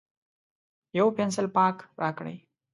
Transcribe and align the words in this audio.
یو 0.97 1.05
پینسیلپاک 1.17 1.77
راکړئ 2.01 2.37